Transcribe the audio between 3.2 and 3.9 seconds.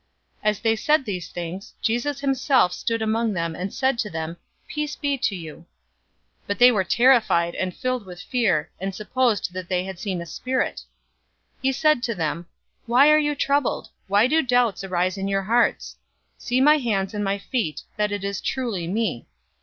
them, and